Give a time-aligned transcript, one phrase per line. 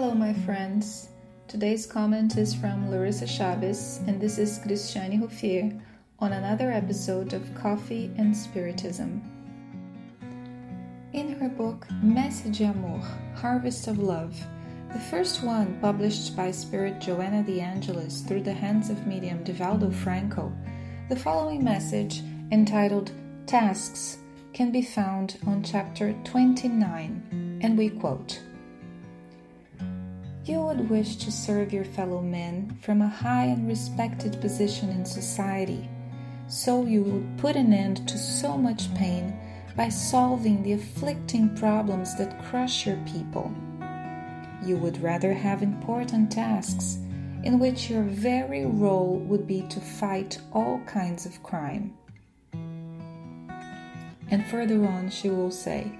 [0.00, 1.08] Hello, my friends.
[1.48, 5.76] Today's comment is from Larissa Chavez, and this is Cristiane Ruffier
[6.20, 9.20] on another episode of Coffee and Spiritism.
[11.12, 13.00] In her book Messe de Amor
[13.34, 14.40] Harvest of Love,
[14.92, 19.92] the first one published by Spirit Joanna de Angelis through the hands of medium Divaldo
[19.92, 20.52] Franco,
[21.08, 23.10] the following message, entitled
[23.46, 24.18] Tasks,
[24.52, 28.40] can be found on chapter 29, and we quote
[30.48, 35.04] You would wish to serve your fellow men from a high and respected position in
[35.04, 35.86] society,
[36.46, 39.38] so you would put an end to so much pain
[39.76, 43.52] by solving the afflicting problems that crush your people.
[44.64, 46.96] You would rather have important tasks
[47.42, 51.92] in which your very role would be to fight all kinds of crime.
[54.30, 55.92] And further on, she will say,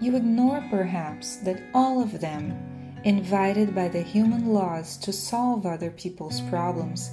[0.00, 2.75] You ignore perhaps that all of them,
[3.06, 7.12] invited by the human laws to solve other people's problems,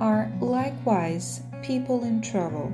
[0.00, 2.72] are likewise people in trouble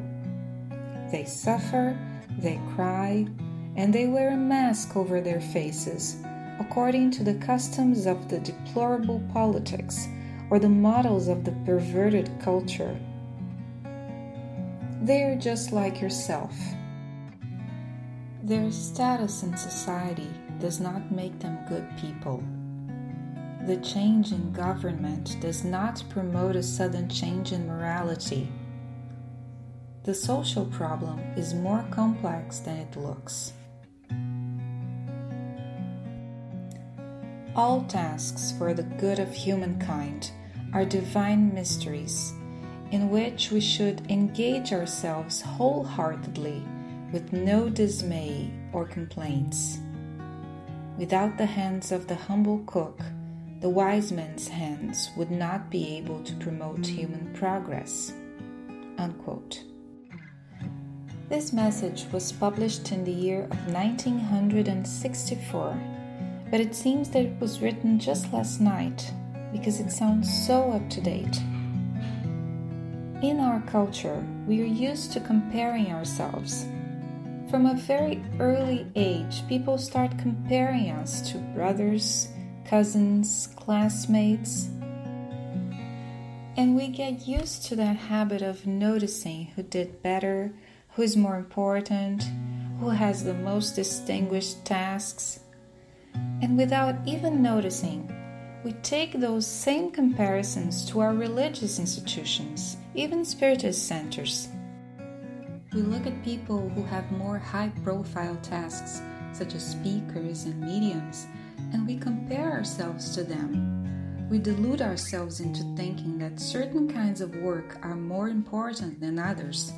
[1.10, 1.98] they suffer,
[2.38, 3.26] they cry,
[3.76, 6.16] and they wear a mask over their faces,
[6.60, 10.06] according to the customs of the deplorable politics
[10.50, 12.96] or the models of the perverted culture.
[15.02, 16.54] They are just like yourself.
[18.44, 22.42] Their status in society does not make them good people.
[23.66, 28.48] The change in government does not promote a sudden change in morality
[30.02, 33.52] the social problem is more complex than it looks.
[37.54, 40.30] All tasks for the good of humankind
[40.72, 42.32] are divine mysteries
[42.92, 46.64] in which we should engage ourselves wholeheartedly
[47.12, 49.78] with no dismay or complaints.
[50.96, 53.00] Without the hands of the humble cook,
[53.60, 58.14] the wise man's hands would not be able to promote human progress.
[58.96, 59.62] Unquote.
[61.28, 65.78] This message was published in the year of 1964,
[66.50, 69.12] but it seems that it was written just last night
[69.52, 71.36] because it sounds so up to date.
[73.22, 76.64] In our culture, we are used to comparing ourselves.
[77.50, 82.28] From a very early age, people start comparing us to brothers,
[82.70, 84.70] cousins, classmates.
[86.56, 90.52] And we get used to that habit of noticing who did better
[90.94, 92.24] who is more important,
[92.78, 95.40] who has the most distinguished tasks.
[96.14, 98.12] And without even noticing,
[98.64, 104.48] we take those same comparisons to our religious institutions, even spiritist centers.
[105.72, 109.00] We look at people who have more high profile tasks,
[109.32, 111.26] such as speakers and mediums,
[111.72, 111.96] and we
[112.60, 114.28] ourselves to them.
[114.28, 119.72] We delude ourselves into thinking that certain kinds of work are more important than others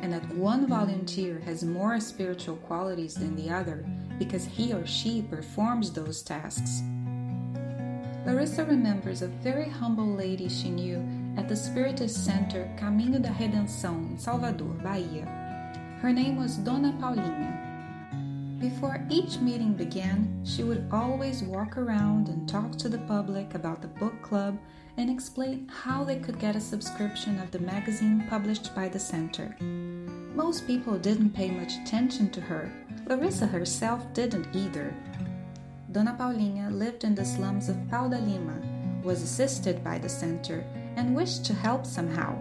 [0.00, 3.84] and that one volunteer has more spiritual qualities than the other
[4.16, 6.82] because he or she performs those tasks.
[8.24, 11.02] Larissa remembers a very humble lady she knew
[11.36, 15.26] at the Spiritist Center Caminho da Redenção in Salvador, Bahia.
[16.00, 17.73] Her name was Dona Paulinha.
[18.64, 23.82] Before each meeting began, she would always walk around and talk to the public about
[23.82, 24.58] the book club
[24.96, 29.54] and explain how they could get a subscription of the magazine published by the center.
[29.60, 32.72] Most people didn't pay much attention to her.
[33.06, 34.94] Larissa herself didn't either.
[35.92, 38.62] Dona Paulinha lived in the slums of Pau da Lima,
[39.02, 40.64] was assisted by the center,
[40.96, 42.40] and wished to help somehow.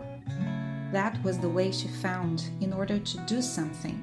[0.94, 4.02] That was the way she found in order to do something.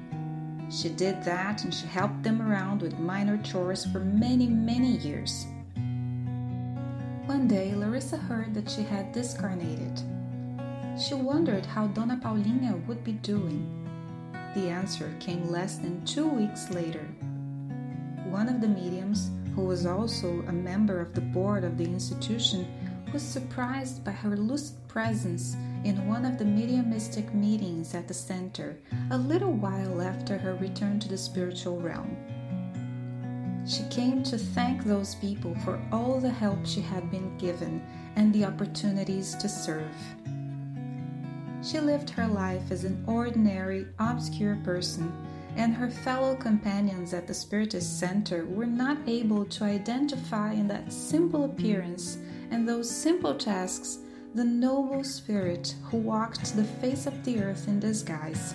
[0.71, 5.45] She did that and she helped them around with minor chores for many, many years.
[7.25, 10.01] One day, Larissa heard that she had discarnated.
[10.97, 13.67] She wondered how Dona Paulina would be doing.
[14.55, 17.05] The answer came less than two weeks later.
[18.29, 22.65] One of the mediums, who was also a member of the board of the institution,
[23.13, 28.77] was surprised by her lucid presence in one of the mediumistic meetings at the center
[29.11, 32.15] a little while after her return to the spiritual realm.
[33.67, 37.81] She came to thank those people for all the help she had been given
[38.15, 39.95] and the opportunities to serve.
[41.63, 45.13] She lived her life as an ordinary, obscure person,
[45.57, 50.91] and her fellow companions at the Spiritist Center were not able to identify in that
[50.91, 52.17] simple appearance
[52.51, 53.99] and those simple tasks
[54.35, 58.53] the noble spirit who walked the face of the earth in disguise.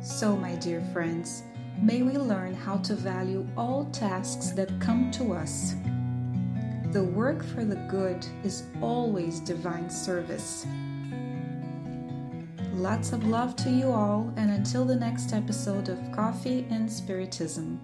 [0.00, 1.44] So, my dear friends,
[1.82, 5.74] May we learn how to value all tasks that come to us.
[6.92, 10.66] The work for the good is always divine service.
[12.74, 17.80] Lots of love to you all, and until the next episode of Coffee and Spiritism.